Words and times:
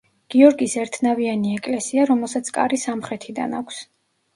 გიორგის 0.35 0.73
ერთნავიანი 0.83 1.53
ეკლესია, 1.59 2.09
რომელსაც 2.13 2.53
კარი 2.59 2.85
სამხრეთიდან 2.89 3.61
აქვს. 3.65 3.89